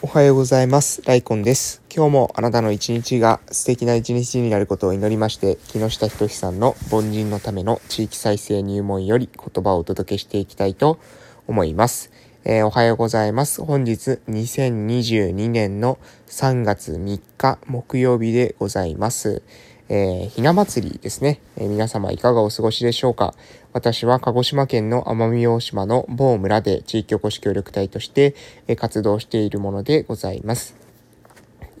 [0.00, 1.02] おはようございます。
[1.06, 1.82] ライコンです。
[1.92, 11.00] 今日もあなたの一日が素敵な一日になることを祈りまして、木下仁さんの凡人のための地域再生入門より言葉をお届けしていきたいと
[11.48, 12.12] 思います。
[12.44, 13.60] えー、おはようございます。
[13.64, 19.42] 本日2022年の3月3日木曜日でございます。
[19.88, 23.34] えー、ひな祭りですね、えー、皆様いかがお過ごしでしょうか
[23.72, 28.34] 私は鹿児島県の奄美大島の某村で地域おこし協力隊として、
[28.66, 30.87] え、活動しているものでございます。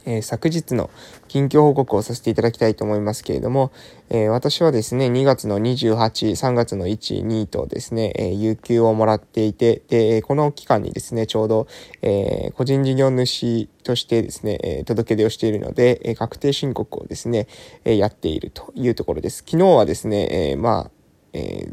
[0.08, 0.88] えー、昨日の
[1.28, 3.70] 近況報告をさせていただきたいと思いますけれども、
[4.08, 5.94] えー、私はですね、2月の28、
[6.30, 11.66] 3月の1、2とですね、えー、有給をもらっていて、で、この期間にですね、ちょうど、
[12.00, 17.46] え個人事業主としてですね、え届け出をしているので、え確定申告をですね、
[17.84, 19.44] えやっているというところです。
[19.46, 20.90] 昨日はですね、えまあ、
[21.34, 21.68] え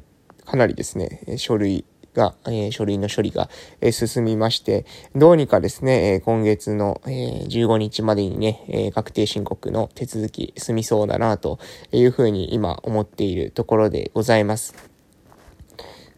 [0.46, 1.86] かなりですね、書類、
[2.16, 3.50] が、えー、書類の処理が、
[3.82, 11.60] え、進みまして、どうにかですね、え、今月の、え15日までにね、え確定申告の手続き済みそうだなと
[11.92, 14.74] いうふうに今思っているところでございます。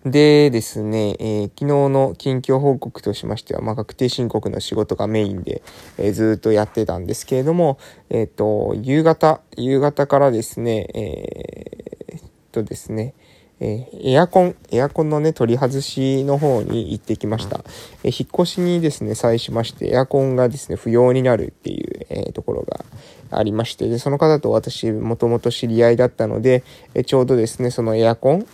[0.06, 5.61] でですね、えー、昨日の近況報告としましては、まあ、確定申告の仕事がメインで、
[5.98, 7.78] えー、ずっとやってたんですけれども、
[8.09, 11.78] えっ、ー、と、夕方、夕方からですね、え、
[12.17, 13.14] っとですね、
[13.59, 17.61] えー、エアコン、エアコンのね、取り外しの方に行ってきました。
[18.03, 22.86] えー、引っ越しにですね、際しまして、エアコンがですね、不要になるっていう、えー、ところが
[23.31, 28.47] ありまして、で、その方と私、もともと知り合いだったので、えちょうどですね、そのエアコン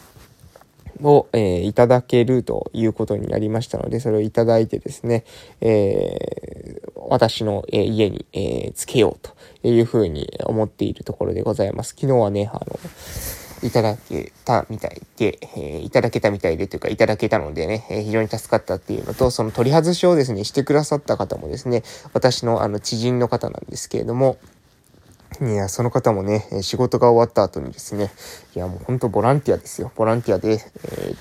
[1.01, 5.25] を、えいただけるということになりましたので、それをいただいてですね、
[5.61, 11.89] え私の、え家に、えつけようというふうに思っているところでございます。
[11.89, 12.79] 昨日はね、あの、
[13.63, 24.37] いただけたみたいで、えー、いただけたみたいでというか、いただけたのでね、えー、非常に助かったっていうのと、その取り外しをですね、してくださった方もですね、私のあの知人の方なんですけれども、
[25.41, 28.11] いや、その方もね、仕事が終わった後にですね、
[28.55, 29.91] いや、もうほんとボランティアですよ。
[29.95, 31.15] ボランティアで、えー、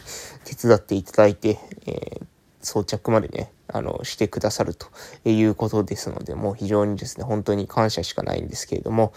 [0.44, 2.20] 手伝っていただいて、え
[2.60, 4.86] 装着までね、あの、してくださると
[5.24, 9.12] いうことですので、もう非常にですね、本当に感謝しかないんですけれども、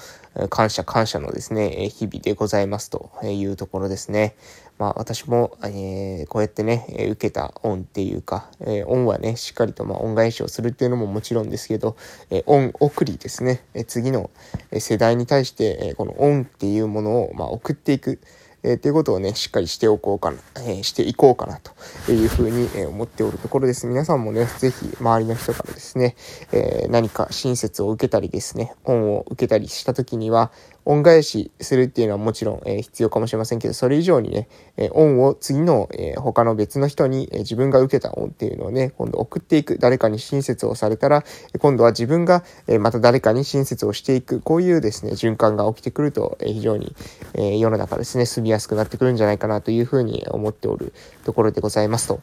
[0.50, 4.36] 感謝感謝のですね、日々でございますというところですね。
[4.78, 11.96] まあ私も、えー、こうやってね、受けた恩っていうか、えー、恩はね、しっかりとまあ恩返しをするっていうのももちろんですけど、
[12.30, 14.30] えー、恩送りですね、え次の
[14.78, 18.20] 世代に対して、えこの恩っていうものをまあ送っていく。
[18.68, 23.86] えー、ということをね、しっかりしておこうかな、えー、していこうかなというふうに、え思っておるところです。
[23.86, 26.16] 皆さんもね、ぜひ周りの人からですね、
[26.52, 30.52] えー、何か親切を受けたりですね、恩を受けたりした時には、
[30.86, 39.78] 恩返しするっていうのはもちろん、えー、必要かもしれませんけど、それ以上にね、えー、恩を次の、えー、他の別の人に、え自分が受けた恩っていうのをね、今度送っていく。
[39.80, 41.24] 誰かに親切をされたら、
[41.60, 44.42] 今度は自分が、えまた誰かに親切をしていく。
[44.42, 46.96] こういうですね、循環が起きてくると、え非常に、
[47.34, 50.94] え世の中ですね、住みやすくなってくるんじゃないかなというふうに思っておる
[51.24, 52.22] ところでございますと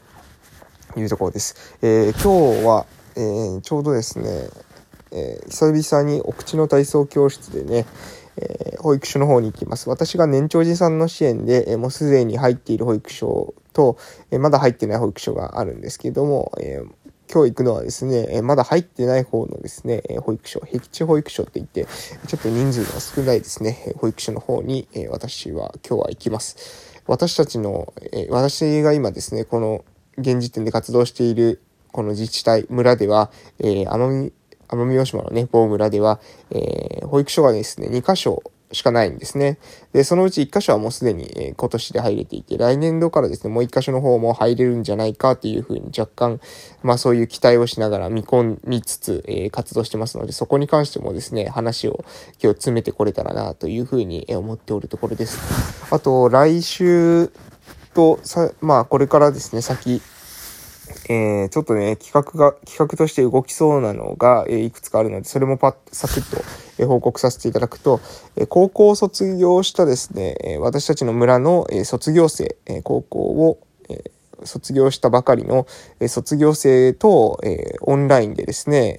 [0.97, 1.78] いうところです。
[1.82, 4.48] え今日は、えーちょうどですね、
[5.10, 7.87] え久々にお口の体操教室でね、
[8.37, 9.88] えー、保育所の方に行きます。
[9.88, 13.99] 私が年長児さんの支援で、えー、もうすでに入っている保育所と、
[14.31, 16.81] えー、まだ入ってない保育所があるんですけども、え
[17.32, 21.87] 今日行くのはですね、えまだ入ってない方のですね、え保育所、僻地保育所って言って、
[22.26, 27.00] ちょっと人数の少ないですね、保育所の方に、え私は今日は行きます。
[27.06, 29.82] 私たちの、え私が今ですね、この
[30.19, 34.32] 現時点で活動しているこの自治体、村では、えー、奄美
[34.69, 36.19] 奄美大島のね、某村では、
[36.50, 39.59] えー、保育所がですね、2箇所しかないんですね。
[39.93, 46.41] で、そのうち1箇所はもうすでに、え、今年で入れていて、来年度からですね、もう1箇所の方も入れるんじゃないかっていうふうに若干、
[46.82, 52.05] まあそういう期待をしながら見込みつつ、え、活動してますので、そこに関してもですね、話を
[52.43, 55.38] 今日詰めてこれたらなというふうに思っておるところです。
[55.91, 57.31] あと、来週
[57.94, 60.03] と、さ、まあこれからですね、先、
[61.09, 66.43] えー、ちょっとね、企画が、企画として動きそうなのが、えー、いくつかあるので、それもパッ、サクッと、
[66.79, 68.01] 報告させていただくと、
[68.49, 73.59] 高校を卒業したですね、私たちの村の、卒業生、高校を、
[74.45, 75.67] 卒業したばかりの、
[76.09, 77.41] 卒業生と、
[77.83, 78.97] オンラインでですね、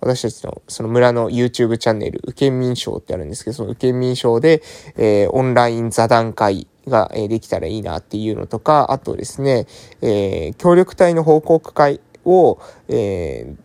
[0.00, 4.62] 私たちのその村の YouTube チャンネル、受験民賞ってあるんですけど、その受験民賞で、
[4.96, 9.66] えオンライン座談会、がえできたらいいなっていうのとか、あとですね、
[10.02, 12.58] えー、協力隊の報告会を、
[12.88, 13.63] えー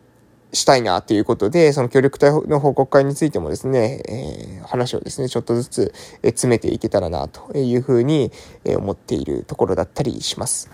[0.52, 5.94] したいなということで、その協力隊の報告会についてもですね、えー、話をですね、ちょっとずつ
[6.24, 8.32] 詰めていけたらなというふうに
[8.66, 10.70] 思っているところだったりします。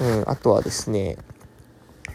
[0.00, 1.16] うん、あとはですね、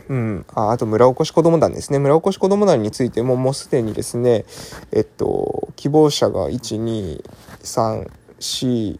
[0.10, 0.46] うん。
[0.54, 2.00] ああと、村おこし子ども団ですね。
[2.00, 4.45] 村おこし子ども団についても、もうすでにですね、
[4.92, 7.24] えっと、希望者が1、2、
[7.62, 8.10] 3、
[8.40, 9.00] 4、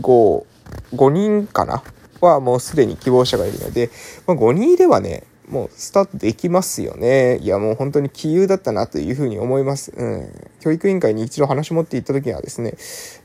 [0.00, 0.44] 5、
[0.94, 1.82] 5人かな？
[2.20, 3.90] はもうすでに希望者がいるので、
[4.26, 7.38] まあ、5人いればね、もうスタートできますよね。
[7.38, 9.92] いや、もう本当に杞憂だったなというふうに思います。
[9.96, 10.50] うん。
[10.60, 12.74] 教育委員会に一度話持って行った時にはですね、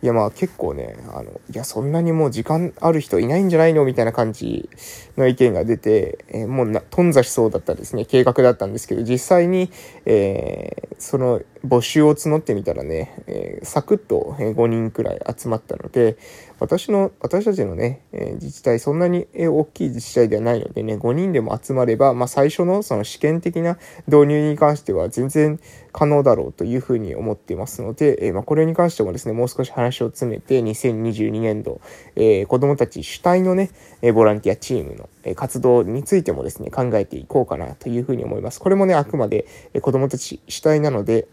[0.02, 4.70] いやまあ結構ね、あの、いやそんなにもう時間ある人いないんじゃないのみたいな感じ
[5.18, 9.72] の意見が出て、えー、もうな、頓挫しそうだったですね、計画だったんですけど、実際に、
[10.06, 16.18] えー、その募集を募ってみたらね、えー、サクッと5人くらい集まったので、
[16.60, 23.78] 私の、私たちのね、え自治体、そんなに大きい自治体ではないのでね、5人でも集まれば、まあ最初のその試験的な
[24.08, 25.60] 導入に関しては全然
[25.92, 31.80] 可能だろうというふうに思っていますので、えー、まあ、これに関してもですね、もう少し話を詰めて、2022年度、
[32.16, 33.72] えー、子供たち主体のね、
[34.02, 38.60] えボランティアチームの、活動についてもですね、考えていこうかなというふうに思います。
[38.60, 39.46] これもね、あくまで、
[39.82, 41.28] 子供たち主体なので、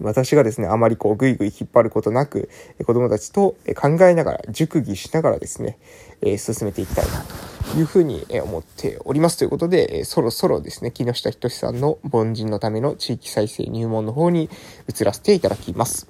[0.00, 2.48] 私がですね、あまりこう、ぐいぐい引っ張ることなく、
[2.84, 5.78] 子供たちと考えながら、熟議しながらですね、
[6.22, 7.24] え進めていきたいな
[7.72, 9.38] というふうに思っております。
[9.38, 14.48] ということで、そろそろですね、木下仁さんの凡人のための地域再生入門の方に
[14.88, 16.08] 移らせていただきます。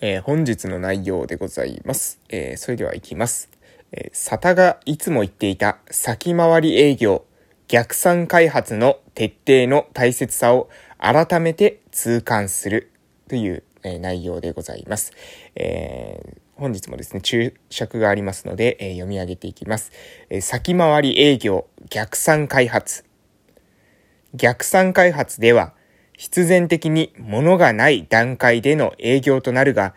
[0.00, 2.20] えー、本日の内容でございます。
[2.28, 3.50] えー、それでは行きます。
[3.92, 7.24] えー、サタがいつも言っていた先回り営業、
[7.68, 10.68] 逆算開発の徹底の大切さを
[10.98, 12.92] 改めて痛感する
[13.26, 15.12] という、え内容でございます。
[15.54, 19.92] えー、本日もですね、注釈がありますので、えー、読み上げていきます。
[20.28, 23.06] えー、先回り営業、逆算開発。
[24.34, 25.72] 逆算開発では、
[26.18, 29.94] 必然的に物がない段階での営業となるが、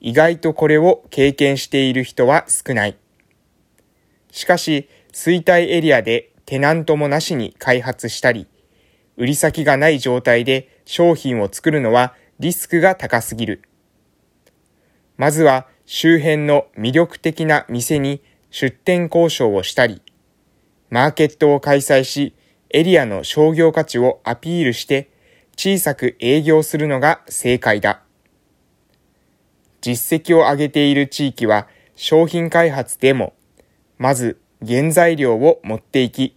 [0.00, 2.96] 意外とこれを経験している人は少ない。
[4.32, 8.48] しかし、衰退エリアでテナントもなしに開発したり、
[9.16, 13.62] 売り先がない状態で商品を作るのはリスクが高すぎる。
[15.18, 20.00] まずは周辺の魅力的な店に出店交渉をしたり、
[20.88, 22.34] マーケットを開催し、
[22.70, 25.10] エリアの商業価値をアピールして
[25.56, 28.02] 小さく営業するのが正解だ。
[29.80, 33.34] 実績を上げている地域は商品開発でも、
[33.98, 36.36] まず原材料を持っていき、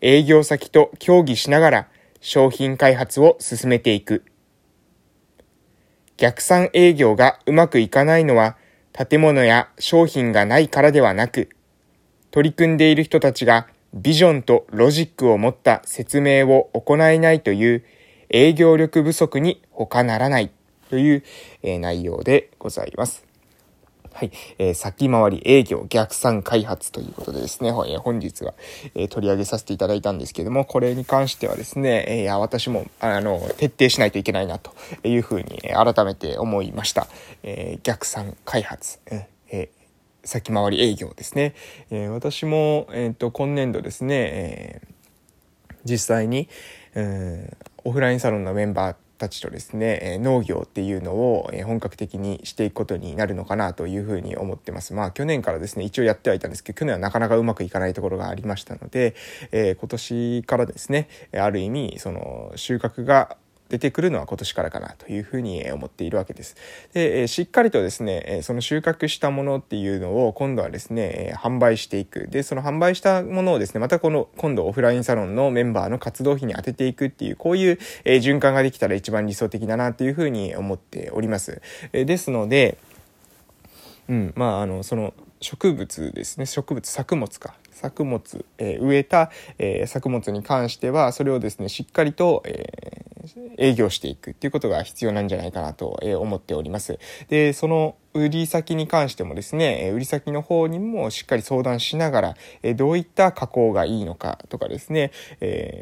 [0.00, 1.88] 営業先と協議しながら
[2.20, 4.24] 商品開発を進めていく。
[6.16, 8.56] 逆算営業がうまくいかないのは
[8.92, 11.48] 建物や商品がないからではなく、
[12.30, 17.84] 取り組んでいる人たちがビジョンとロジックを持った説明を行えないという
[18.28, 20.50] 営業力不足に他ならない
[20.90, 21.22] という、
[21.62, 23.27] 内容でございます。
[24.18, 24.32] はい。
[24.58, 28.52] えー、先回り営業逆算開発ということでですね、本日は、
[28.96, 34.72] えー、取り上げさせていただいたんですけども、これに関してはですね、えー、私も、あの、徹底しないといけないなと
[35.04, 37.06] いうふうに、改めて思いました。
[37.44, 38.98] えー、逆算開発。
[39.08, 39.78] うんえー
[40.24, 41.54] 先回り営業ですね。
[41.90, 46.48] えー、私も、えっ、ー、と、今年度ですね、えー、実際に、
[46.94, 54.94] うんオフラインサロンのメンバーたちとですね、え農業っていうのを、え本格的にしていくことになるのかなというふうに思ってます。
[54.94, 59.14] まあ去年からですね、一応やってはいたんですけど、去年はなかなかうまくいかないところがありましたので、
[59.52, 63.36] えー、今年からですね、ある意味、その収穫が
[63.68, 66.56] 出てくるのは今年からかなというふうに思っているわけです。
[66.94, 72.28] で、しっかりとですね、その収穫したものっていうのを今度はですね、販売していく。
[72.28, 81.60] で、その販売したものをですね、またこの今度オフラインサロンのメンバーの活動費に当てていくっていう、こういう循環ができたら一番理想的だなっていうふうに思っております。
[81.92, 82.78] ですので、
[84.08, 87.54] うん、まあ、あの、その植物ですね、植物、作物か。
[87.78, 92.97] 作物、えー、植えた、えー、作物に関しては、それをですね、しっかりと、えー、
[93.58, 96.98] 営業していくっていうことが必要なんじゃないかなと、思っております。
[97.28, 102.20] で、その売り先に関してもですね、売り先の方にもしっかり相談しなが
[102.62, 105.12] ら、どういった加工がいいのかとかですね、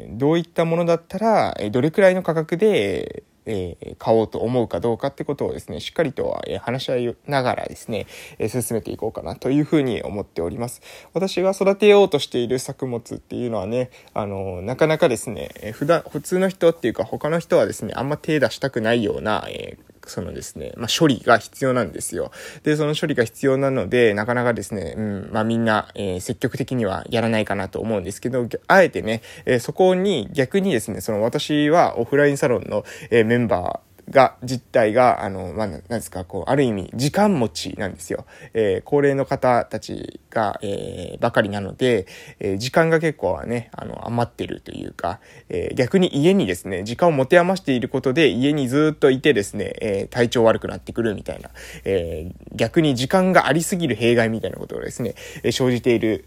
[0.09, 8.05] どういったものだったら、どれくらいの価格で、えー、買おうと思うかどうかってことをですね、しっかりと、えー、話し合いながらですね、
[8.37, 10.81] えー、進めていこうかなというふうに思っております。
[11.13, 19.77] 私が育てようとしている作物っていうのはね、あのなかなかですね、普段、普通の人っていうか他の人はですね、あんま手出したくないような、え
[20.09, 22.31] そのですね、まあ、処理が必要なんですよ。
[22.63, 38.25] で、その処理が必要なので、なかなかですね、うん、まあ、みんな、えー、積極的にはやらないかなと思うんですけど、あえてね、えー、そこに逆にですね、その私はオフラインサロンの、えー、メンバー、が、実態が、あの、まあ、なんですか、こう、ある意味、時間持ちなんですよ。
[38.53, 42.07] えー、高齢の方たちが、えー、ばかりなので、
[42.39, 51.49] えー、時間が結構はね、あの、余ってるというか、えー、逆に家にですね、時間を持て余していることで、家にずっといてですね、えー、体調悪くなってくるみたいな、
[51.83, 56.25] えー、逆に時間がありすぎる弊害みたいなことがですね、えー、生じている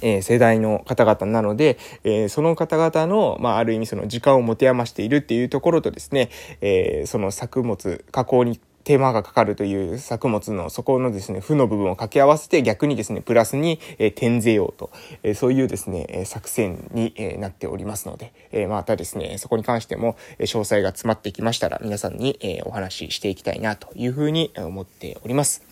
[0.00, 6.30] えー、世代の方々なので、えー、その方々の、まあ、ある意味その時間を持て余しているっていうところとですね、
[6.60, 14.90] えー、その作物、加工に手間がかかるという作物のそこのですね、負の部分を掛け合わせて逆にですね、プラスに、えー、転ぜようと、
[15.22, 25.71] えー、そういうですね、え作戦に、えー、なっておりますので、えまたですね、そこに関しても、え詳細が詰まってきましたら皆さんに、えお話ししていきたいなというふうに思っております。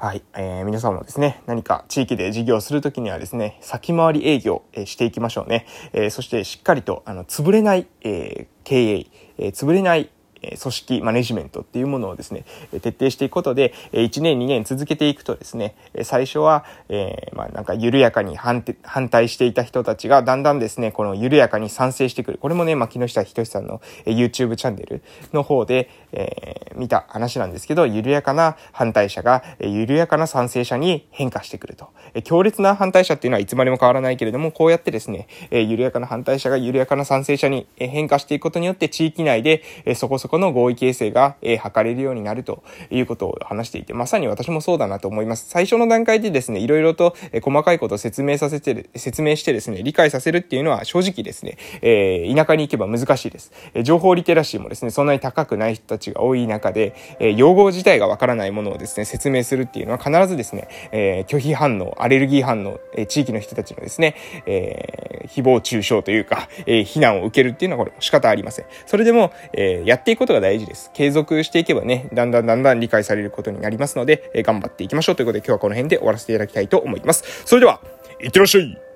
[0.00, 0.22] はい。
[0.36, 5.66] えー、皆さんもですね、何か地域で事業するときにはですね、先回り営業、えー、していきましょうね。
[5.92, 9.06] えー、そしてしっかりと、あの、潰れない、えー、経営、
[9.38, 10.08] えー、潰れない
[10.40, 12.44] 組織マネジメントっていうものをですね、
[12.80, 22.38] 徹底していくことで、1年2年続けていくとですね、最初は、えー、まあなんか緩やかに反反対していた人たちがだんだんですね、この緩やかに賛成してくる。
[22.38, 25.02] これもね、まあ木下仁さんの YouTube チャンネル
[25.32, 31.88] の方で、えー、見た話なんですけど、緩やかな反対者が緩やかな賛成者に変化してくると。
[32.24, 39.62] 強烈な反対者っていうのはいつまでも変わらないけれども、こうやってですね、緩やかな反対者が緩やかな賛成者に変化していくことによって地域内で
[39.94, 45.46] そこそここの合意形成がえ図れるようになるということを話していて、まさに私もそうだなと思います。
[45.48, 53.52] 最初の段階でですね、いろいろと細かいことを説明させて、説明してですね、理解させるっていうのは正直ですね、えー、田舎に行けば難しいです。
[53.74, 64.14] え情報リテラシーもですね、そんなに高くない人たちが多い中で、え用語自体がわからないものをですね、説明するっていうのは必ずですね、え、拒否反応、アレルギー反応、え、地域の人たちのですね、
[64.46, 68.66] え、誹謗中傷というか、えー、非難を受けるっていうのはこれ仕方ありません。
[68.86, 70.90] それでも、え、やっていくことが大事です。
[70.92, 77.24] 継続していけばね、だんだんだんだん理解されることになりますので、えー、頑張っていきましょうということで今日はこの辺で終わらせていただきたいと思います。
[77.44, 77.80] それでは、
[78.20, 78.87] いってらっしゃい